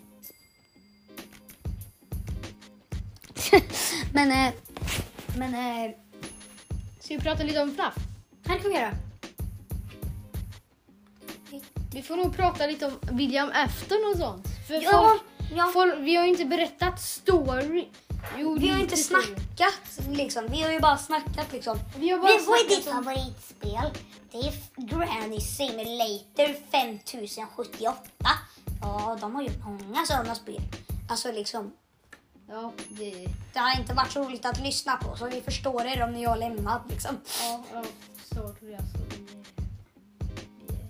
[4.12, 4.52] men, eh,
[5.38, 5.90] men, eh,
[7.00, 7.94] Ska vi prata lite om FNAF?
[8.46, 8.92] här kan vi göra.
[11.92, 14.46] Vi får nog prata lite om William Afton och sånt.
[14.68, 15.22] För Ja, folk,
[15.54, 15.70] ja.
[15.72, 17.88] folk, vi har ju inte berättat story.
[18.38, 19.22] Jo, Vi har inte story.
[19.22, 20.46] snackat liksom.
[20.50, 21.78] Vi har ju bara snackat liksom.
[21.98, 23.90] Vi har bara Det, vad är ditt om- favoritspel?
[24.32, 27.96] Det är Granny Simulator 5078.
[28.82, 30.60] Ja, de har gjort många sådana spel.
[31.10, 31.72] Alltså liksom,
[32.52, 33.28] Ja, det...
[33.52, 36.24] det har inte varit så roligt att lyssna på så vi förstår er om ni
[36.24, 37.20] har lämnat liksom.
[37.40, 37.84] Ja, ja
[38.34, 38.98] sorry alltså.
[39.08, 39.26] Vi,
[40.68, 40.86] vi, är,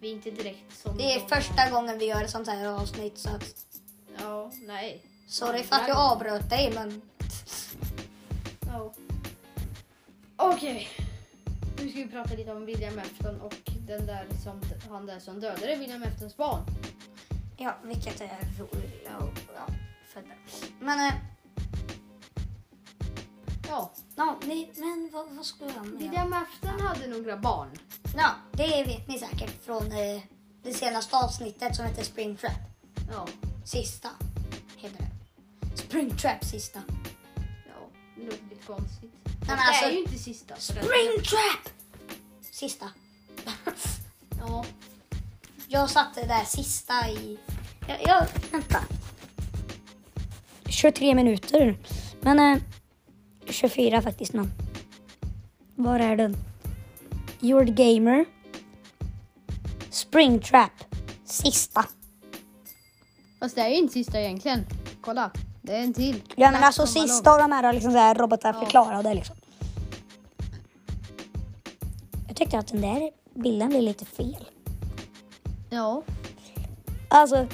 [0.00, 0.96] vi är inte direkt som...
[0.96, 3.54] Det är de- första gången vi gör ett sånt här avsnitt så att
[4.20, 5.02] Ja, nej.
[5.28, 7.02] sorry för att jag avbröt dig men
[8.66, 8.92] Ja.
[10.36, 10.88] Okej.
[11.78, 13.54] Nu ska vi prata lite om William Afton och
[13.86, 14.60] den där som,
[14.90, 16.62] han där som dödade William Aftons barn.
[17.56, 19.08] ja, vilket är roligt.
[19.18, 19.28] Ja,
[20.14, 20.66] ja, det.
[20.84, 21.14] Men, eh,
[23.68, 25.98] Ja, ja, ni, men vad, vad skulle jag med?
[26.00, 27.70] William Afton hade några barn.
[28.16, 30.22] Ja, det vet ni säkert från eh,
[30.62, 32.52] det senaste avsnittet som heter Spring Trap.
[33.12, 33.26] Ja,
[33.64, 34.08] Sista
[34.76, 35.76] heter det.
[35.76, 36.80] Spring Trap sista.
[37.66, 39.12] ja det låter lite konstigt.
[39.24, 40.46] men det alltså- är ju inte sista.
[40.56, 41.74] för att- Spring Trap!
[42.50, 42.90] Sista.
[44.40, 44.64] Ja,
[45.68, 47.38] Jag satte där sista i...
[47.88, 48.80] Jag, jag, vänta.
[50.82, 51.76] 23 minuter.
[52.20, 52.62] Men eh,
[53.48, 54.48] 24 faktiskt nu.
[55.76, 56.36] Var är den?
[57.40, 58.24] Your Gamer.
[59.90, 60.70] Spring Trap.
[61.24, 61.84] Sista.
[63.40, 64.66] fast det är ju inte sista egentligen.
[65.00, 65.30] Kolla,
[65.62, 66.22] det är en till.
[66.36, 68.60] Ja men alltså sista av de här liksom så här robotar Ja.
[68.60, 69.36] förklarade liksom.
[72.28, 74.48] Jag tyckte att den där bilden blev lite fel.
[75.70, 76.02] Ja.
[77.08, 77.46] Alltså,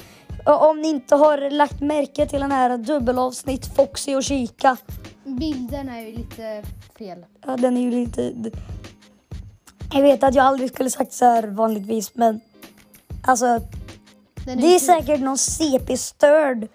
[0.45, 4.77] om ni inte har lagt märke till den här dubbelavsnitt Foxy och Chica.
[5.23, 6.63] Bilden är ju lite
[6.97, 7.25] fel.
[7.45, 8.33] Ja, den är ju lite...
[9.93, 12.41] Jag vet att jag aldrig skulle sagt så här vanligtvis, men
[13.23, 13.45] alltså
[14.45, 16.67] Den det är säkert någon CP-störd.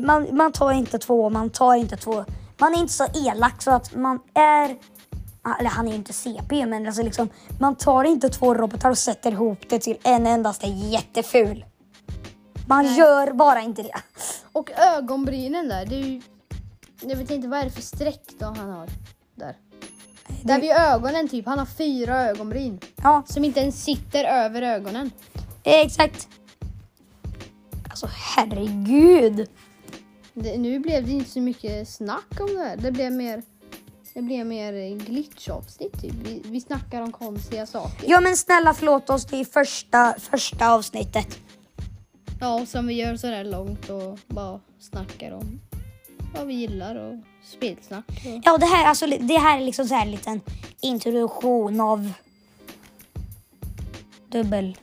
[0.00, 2.24] Man, man tar inte två, man tar inte två.
[2.58, 4.76] Man är inte så elak så att man är...
[5.60, 8.98] Eller han är ju inte CP, men alltså liksom, man tar inte två robotar och
[8.98, 11.64] sätter ihop det till en endaste jätteful.
[12.70, 12.98] Man Nej.
[12.98, 14.02] gör bara inte det.
[14.52, 16.20] Och ögonbrynen där, det är ju...
[17.02, 18.88] Jag vet inte vad är det för streck då han har
[19.34, 19.56] där.
[20.42, 21.46] Där vid ögonen typ.
[21.46, 22.80] Han har fyra ögonbryn.
[23.02, 25.10] Ja, Som inte ens sitter över ögonen.
[25.62, 26.28] exakt.
[27.90, 29.48] Alltså herregud.
[30.34, 32.76] Det, nu blev det inte så mycket snack om det här.
[32.76, 33.42] Det blev mer,
[34.14, 36.14] det blev mer glitch-avsnitt typ.
[36.14, 38.04] Vi, vi snackar om konstiga saker.
[38.10, 41.38] Ja men snälla förlåt oss, det är första, första avsnittet.
[42.40, 45.60] Ja, som vi gör sådär långt och bara snackar om
[46.34, 48.04] vad vi gillar och spelsnack.
[48.08, 48.40] Och...
[48.44, 50.40] Ja det här, alltså, det här är liksom så här en liten
[50.80, 52.12] introduktion av
[54.28, 54.76] dubbel...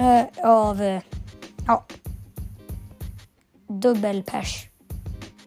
[0.00, 0.82] Uh, av...
[0.82, 1.00] Uh,
[1.66, 1.84] ja.
[3.68, 4.65] Dubbelpers.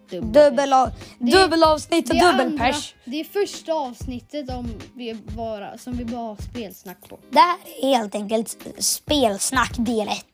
[0.10, 2.96] Dubbel, av, dubbelavsnitt och dubbelpers.
[3.06, 7.20] Det är första avsnittet om vi bara, som vi bara har spelsnack på.
[7.30, 10.26] Det här är helt enkelt spelsnack del 1.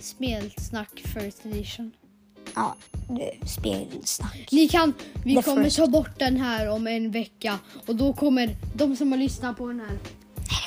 [0.00, 1.92] Spelsnack first edition.
[2.54, 2.76] Ja,
[3.46, 4.48] spelsnack.
[4.52, 5.76] Ni kan, vi The kommer first.
[5.76, 9.66] ta bort den här om en vecka och då kommer de som har lyssnat på
[9.66, 9.98] den här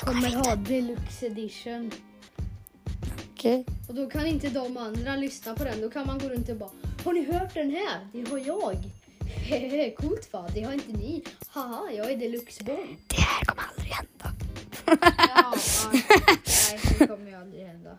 [0.04, 1.90] kommer ha deluxe edition.
[3.34, 3.64] Okej.
[3.88, 5.80] Och då kan inte de andra lyssna på den.
[5.80, 6.70] Då kan man gå runt och bara
[7.04, 8.08] Har ni hört den här?
[8.12, 8.76] Det har jag.
[9.96, 10.46] Coolt va?
[10.54, 11.24] Det har inte ni.
[11.48, 12.96] Haha, jag är deluxe boy.
[13.06, 14.32] Det här kommer aldrig hända.
[14.86, 14.96] Ja,
[15.38, 15.90] ja.
[15.92, 17.98] Nej, det kommer ju aldrig hända.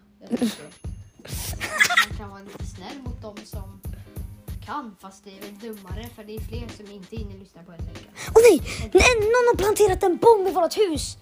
[2.08, 3.82] Man kan vara lite snäll mot dem som
[4.66, 7.72] kan, fast det är väl dummare för det är fler som inte hinner lyssna på
[7.72, 8.10] en vecka.
[8.36, 8.62] Åh nej!
[8.94, 9.16] nej!
[9.20, 11.18] Någon har planterat en bomb i vårt hus!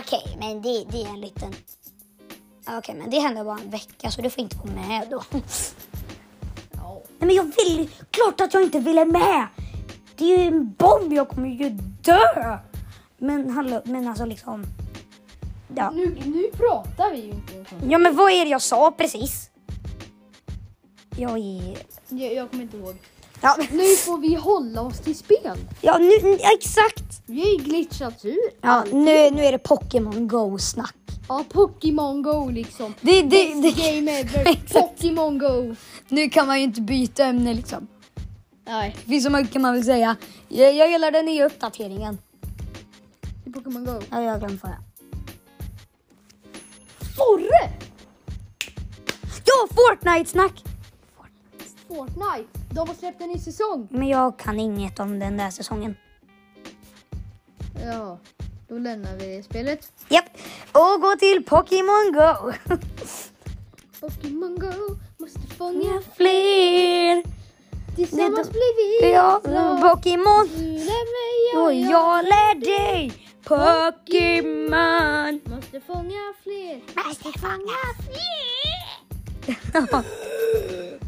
[0.00, 1.54] Okej, men det, det är en liten...
[2.68, 5.22] Okej, men det händer bara en vecka så du får inte vara med då.
[7.18, 7.90] Nej, men jag vill...
[8.10, 9.46] Klart att jag inte ville med!
[10.16, 11.68] Det är ju en bomb, jag kommer ju
[12.02, 12.58] dö!
[13.18, 14.64] Men hallå, men alltså liksom...
[15.76, 15.90] Ja.
[15.90, 19.50] Nu, nu pratar vi ju inte ja, men vad är det jag sa precis?
[21.16, 21.78] Jag är...
[22.08, 22.96] jag, jag kommer inte ihåg.
[23.40, 25.58] Ja, Nu får vi hålla oss till spel.
[25.80, 27.22] ja nu, exakt!
[27.26, 28.38] Vi har ju glitchat ur.
[28.60, 30.94] Ja, nu, nu är det Pokémon Go-snack.
[31.28, 32.94] Ja, Pokémon Go liksom.
[33.00, 34.44] Det, det, Best det, game ever.
[34.72, 35.74] Pokémon Go.
[36.08, 37.86] nu kan man ju inte byta ämne liksom.
[38.66, 40.16] Nej, Det finns så mycket kan man väl säga.
[40.48, 42.18] Jag, jag gillar den nya uppdateringen.
[43.46, 44.00] är Pokémon Go.
[44.10, 44.78] Ja, jag vad det är.
[47.16, 47.70] Forre!
[49.44, 50.64] Ja, Fortnite-snack!
[51.88, 52.57] Fortnite.
[52.70, 53.88] De har släppt en ny säsong.
[53.90, 55.96] Men jag kan inget om den där säsongen.
[57.84, 58.18] Ja,
[58.68, 59.92] då lämnar vi spelet.
[60.08, 60.24] Japp,
[60.72, 62.52] och gå till Pokémon Go.
[64.00, 67.22] Pokémon Go måste fånga Fler.
[67.96, 69.40] Tillsammans blir vi Ja.
[69.82, 70.48] Pokémon.
[70.56, 73.12] Du lär mig Och och jag jag lär dig
[73.44, 75.40] Pokémon.
[75.56, 76.80] måste fånga fler.
[77.08, 78.88] Måste fånga fler.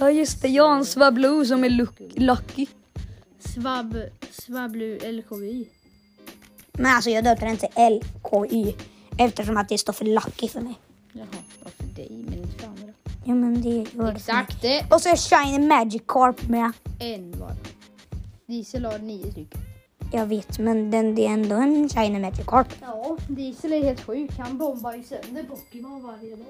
[0.00, 0.48] Ja, just det.
[0.48, 2.66] Jag har en Swablu som är luck- lucky.
[3.38, 3.96] Svab,
[4.30, 5.64] Svablu LKY.
[6.72, 8.74] Men alltså jag döpte den till LKY
[9.18, 10.74] eftersom att det står för lucky för mig.
[11.12, 11.26] Jaha,
[11.62, 12.92] varför dig men inte för andra?
[13.24, 14.08] Ja men det gör det för.
[14.12, 14.84] Exakt det.
[14.90, 16.72] Och så är Shiny Magikarp med.
[17.00, 17.52] En var.
[18.46, 19.60] Diesel har nio stycken.
[20.12, 22.68] Jag vet, men den, det är ändå en Shiny Magikarp.
[22.80, 24.30] Ja, Diesel är helt sjuk.
[24.38, 26.46] Han bombar ju sönder Pokémon varje dag.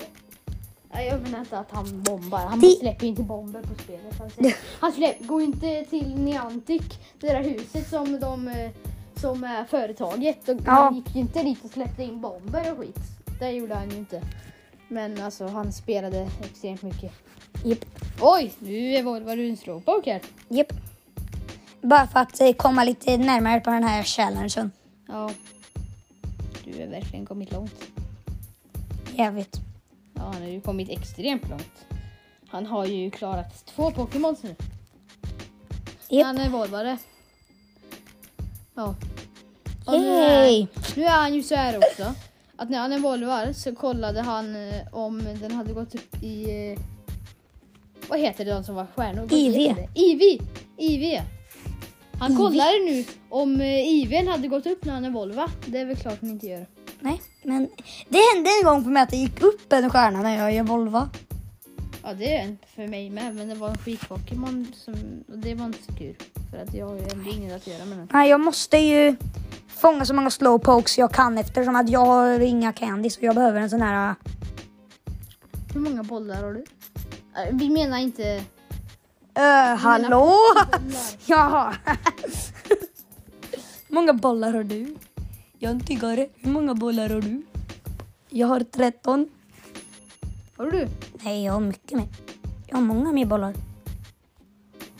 [0.92, 2.38] Jag menar inte att han bombar.
[2.38, 4.14] Han Det- släpper ju inte bomber på spelet.
[4.18, 6.82] Han, släpper, han släpper, går inte till Niantic,
[7.20, 8.70] det där huset som de eh,
[9.16, 10.48] som är företaget.
[10.48, 10.72] Och Ja.
[10.72, 12.96] Han gick ju inte dit och släppte in bomber och skit.
[13.40, 14.22] Det gjorde han ju inte.
[14.88, 17.12] Men alltså han spelade extremt mycket.
[17.64, 17.84] Japp.
[18.20, 20.22] Oj, nu var du en slowpoke här.
[20.48, 20.72] Japp.
[21.82, 24.70] Bara för att eh, komma lite närmare på den här challengen.
[25.08, 25.30] Ja.
[26.64, 27.82] Du har verkligen kommit långt.
[29.16, 29.60] Jag vet.
[30.18, 31.86] Ja, han har ju kommit extremt långt.
[32.48, 34.54] Han har ju klarat två Pokémons nu.
[36.08, 36.26] Japp.
[36.26, 36.98] Han är vårdare.
[38.74, 38.94] Ja.
[39.86, 40.66] Och nu, är, Yay!
[40.96, 42.14] nu är han ju så här också.
[42.56, 46.42] Att när han evolvar så kollade han eh, om den hade gått upp i...
[46.72, 46.78] eh,
[48.08, 49.32] Vad heter det de som var stjärnor?
[49.32, 49.76] IV.
[49.94, 50.40] IV!
[50.76, 51.20] IV!
[52.18, 55.50] Han kollade nu om eh, IVn hade gått upp när han evolva.
[55.66, 56.66] Det är väl klart den inte gör.
[57.00, 57.68] Nej, men
[58.08, 61.08] det hände en gång för mig att det gick upp en stjärna när jag evolva.
[62.02, 64.94] Ja det är en för mig med men det var en skit-Pokémon som,
[65.28, 66.14] och det var inte så kul.
[66.50, 68.08] För att jag har ju ändå inget att göra med den.
[68.12, 69.16] Nej, jag måste ju
[69.68, 73.60] fånga så många slowpokes jag kan eftersom att jag har inga candy så jag behöver
[73.60, 74.14] en sån här...
[75.74, 76.64] Hur många bollar har du?
[77.48, 78.42] Äh, Vi menar inte...
[79.38, 80.20] Uh, hallå?
[80.20, 80.80] bollar.
[81.26, 81.72] Ja.
[83.88, 84.96] Hur många bollar har du?
[85.58, 86.28] Jag är en tiggare.
[86.34, 87.42] Hur många bollar har du?
[88.28, 89.28] Jag har 13.
[90.56, 90.88] Har du?
[91.24, 92.08] Nej, jag har mycket mer.
[92.66, 93.54] Jag har många mer bollar.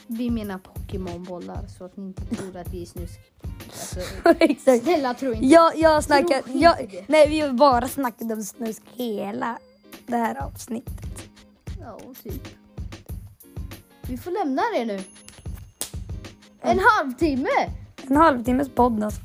[0.06, 3.20] vi menar Pokémonbollar så att ni inte tror att vi är snusk.
[3.66, 4.00] Alltså,
[4.44, 4.82] Exakt.
[4.84, 5.46] snälla tro inte.
[5.46, 7.04] Jag, jag snackar, Tro inte jag, det.
[7.08, 9.58] nej vi har bara snackat om snusk hela
[10.06, 11.28] det här avsnittet.
[11.80, 12.48] Ja, typ.
[14.08, 15.00] Vi får lämna det nu.
[16.60, 17.48] En halvtimme!
[18.06, 19.20] En halvtimmes podd alltså.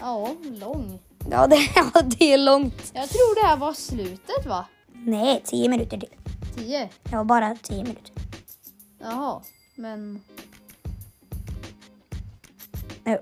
[0.00, 0.98] Ja, lång.
[1.30, 2.90] Ja det, ja, det är långt.
[2.94, 4.64] Jag tror det här var slutet va?
[4.92, 6.08] Nej, tio minuter till.
[6.56, 6.88] Tio?
[7.12, 8.12] Ja, bara tio minuter.
[9.00, 9.42] Jaha,
[9.74, 10.20] men...
[13.04, 13.16] Jo.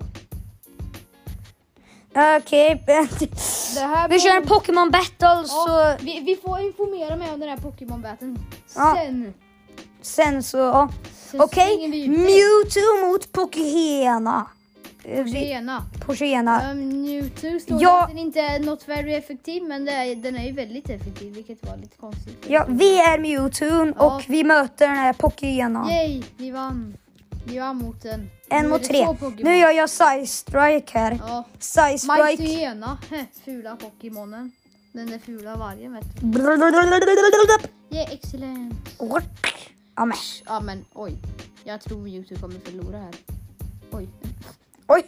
[2.10, 7.40] Okej, här vi kör en Pokémon battle så Ja, vi, vi får informera mig om
[7.40, 8.38] den här Pokémon-batten.
[8.74, 8.94] Ja.
[8.96, 9.34] Sen.
[10.02, 10.88] sen så, ja.
[11.34, 14.46] Okej, ut Mewtwo mot Pokéhena.
[15.08, 15.84] Eh, Tjena.
[16.06, 16.70] Pokéhena.
[16.72, 18.02] Um, Mewtwo står Ja.
[18.02, 21.66] att den inte är något very effektiv men är, den är ju väldigt effektiv vilket
[21.66, 22.44] var lite konstigt.
[22.48, 24.16] Ja, vi är Mewtwo Ja.
[24.16, 25.90] och vi möter den här Pokéhena.
[25.90, 26.96] Yay, vi vann.
[27.46, 28.30] Vi vann mot den.
[28.48, 29.06] En mot tre.
[29.38, 31.18] Nu gör jag Size Strike här.
[31.28, 31.44] Ja.
[31.58, 32.22] Size Strike.
[32.22, 32.98] Majtyena,
[33.44, 34.52] fula Pokémonen.
[34.92, 36.38] Den där fula vargen vet du.
[37.96, 38.74] Yeah, excellent.
[40.46, 40.84] Ja, men.
[40.94, 41.16] Oj.
[41.64, 43.14] Jag tror Mewtwo kommer förlora här.
[43.90, 44.08] Oj.
[44.88, 45.02] Oj,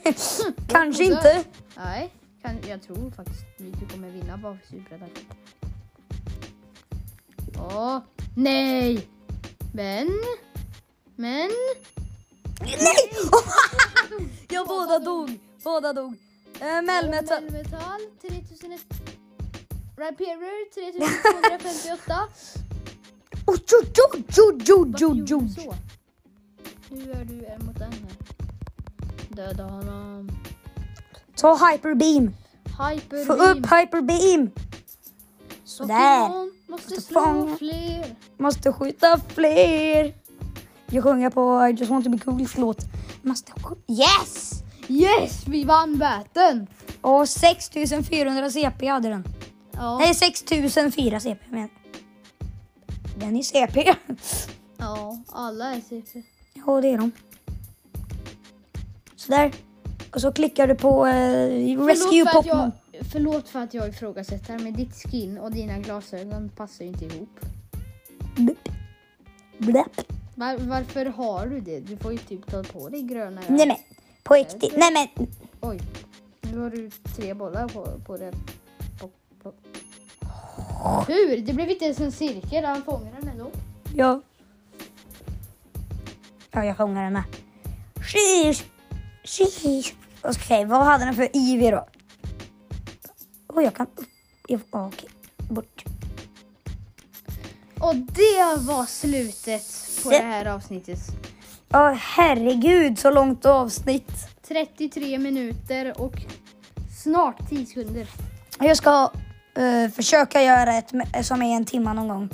[0.69, 1.45] kanske trodde- inte.
[1.77, 2.13] Nej,
[2.43, 5.27] kan, jag tror faktiskt Mewtwo kommer vinna bara för superattack.
[7.59, 7.99] Åh,
[8.37, 9.09] nej!
[9.73, 10.09] Men,
[11.17, 11.51] men,
[12.61, 13.11] Nej!
[14.49, 15.39] Jag båda dog.
[15.65, 16.13] Båda dog.
[16.13, 17.43] Uh, Melmetal.
[17.43, 18.81] Melmetal 3001.
[19.97, 22.29] Rhyperior 3258.
[23.47, 25.77] Oj, oj, oj, oj, oj, oj, oj.
[26.91, 28.40] Nu är du en mot en här.
[29.31, 30.31] Döda honom.
[31.37, 32.35] Ta Hyper Beam.
[32.65, 34.51] Hyper Få upp Hyper Beam.
[35.65, 36.29] Sådär.
[36.29, 38.17] Måste Måste slå fler.
[38.37, 40.15] Måste skjuta fler.
[40.87, 42.85] Jag sjunger på I just want to be cool låt.
[43.23, 43.53] Måste.
[43.89, 44.63] Yes!
[44.89, 46.67] Yes, vi vann batten.
[47.01, 49.25] Och 6400 CP hade den.
[49.73, 49.99] Ja.
[49.99, 51.69] Nej, 6004 CP men.
[53.17, 53.95] Den är CP.
[54.79, 56.23] ja, alla är CP.
[56.67, 57.13] Ja, det är de.
[59.31, 59.53] Sådär.
[60.15, 62.73] Och så klickar du på eh, Rescue Förlåt för, att Pokémon.
[62.93, 67.05] jag, förlåt för att jag ifrågasätter, men ditt skin och dina glasögon passar ju inte
[67.05, 67.41] ihop.
[68.37, 68.69] Blip.
[69.59, 70.01] Blip.
[70.35, 71.81] Var, varför har du det?
[71.81, 73.77] Du får ju typ ta på dig gröna Nej men,
[74.23, 74.75] på riktigt.
[74.77, 75.27] Nej men,
[75.61, 75.81] Oj,
[76.41, 78.33] nu har du tre bollar på, på det.
[79.01, 79.11] På,
[79.43, 79.53] på.
[81.09, 81.37] Hur?
[81.41, 83.51] Det blev inte ens en cirkel, han fångar den ändå.
[83.95, 84.21] ja.
[86.53, 87.23] Ja, jag sjunger den med.
[87.95, 88.65] Sheesh.
[90.23, 91.87] Okej, vad hade den för IV då?
[93.49, 93.87] Åh, jag kan...
[94.71, 95.85] Okej, bort.
[97.79, 99.63] Och det var slutet
[100.03, 100.99] på det här avsnittet.
[101.75, 104.13] Åh, herregud, så långt avsnitt.
[104.49, 106.15] 33 minuter och
[107.03, 108.07] snart 10 sekunder.
[108.59, 109.13] Jag ska
[109.57, 112.29] eh, försöka göra ett som är en timma någon gång.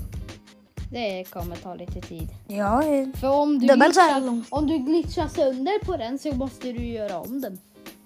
[0.90, 2.28] Det kommer ta lite tid.
[2.48, 4.46] Ja, eh, För om du, Dubbelt så här glitchar, långt.
[4.50, 7.58] om du glitchar sönder på den så måste du göra om den.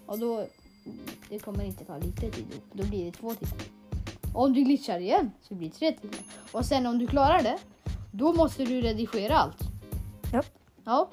[0.06, 0.46] Och då
[1.28, 2.46] det kommer inte ta lite tid.
[2.72, 3.56] Då blir det två timmar.
[4.34, 6.16] Om du glitchar igen så blir det tre timmar.
[6.52, 7.58] Och sen om du klarar det,
[8.12, 9.58] då måste du redigera allt.
[10.32, 10.42] ja.
[10.84, 11.10] Ja.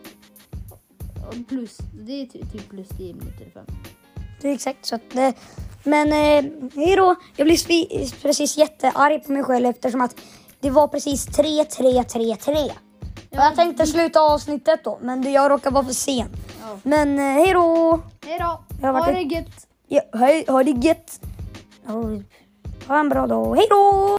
[1.28, 3.50] Och plus, det är ty- typ plus 10 minuter.
[3.54, 3.66] Fem.
[4.42, 5.34] Det är exakt så att det,
[5.84, 7.16] Men eh, hej då.
[7.36, 10.16] Jag blev svi- precis jättearg på mig själv eftersom att
[10.60, 12.54] det var precis 3, 3, 3, 3.
[13.30, 16.28] Och jag tänkte sluta avsnittet då, men det, jag råkade vara för sen.
[16.62, 16.80] Ja.
[16.84, 18.00] Men eh, hej då.
[18.26, 18.60] Hej då!
[18.82, 19.68] Jag har Ha det gött!
[19.88, 21.20] Ja, hej, ha det gött.
[21.88, 21.94] Ja,
[22.88, 23.56] Ha en bra dag.
[23.56, 24.18] Hej då.